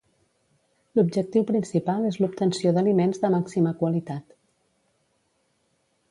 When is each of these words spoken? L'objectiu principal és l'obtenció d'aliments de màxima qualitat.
L'objectiu 0.99 1.43
principal 1.49 2.07
és 2.11 2.17
l'obtenció 2.23 2.71
d'aliments 2.77 3.21
de 3.25 3.31
màxima 3.33 3.73
qualitat. 3.83 4.37